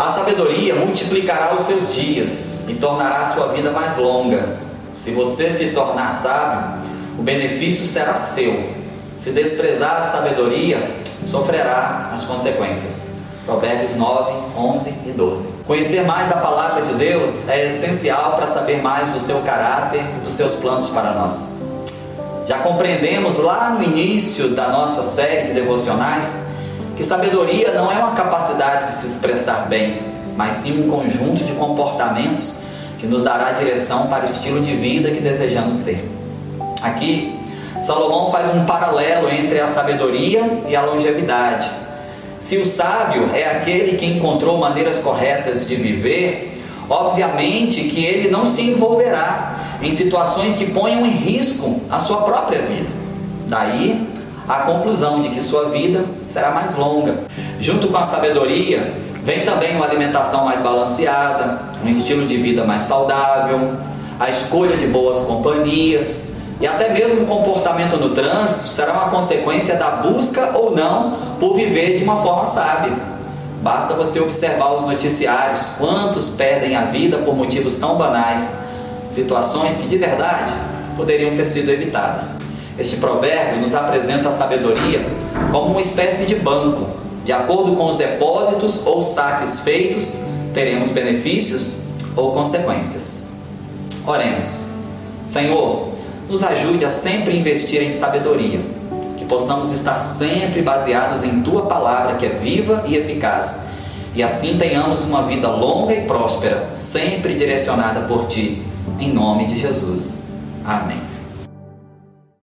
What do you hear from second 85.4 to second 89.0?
como uma espécie de banco. De acordo com os depósitos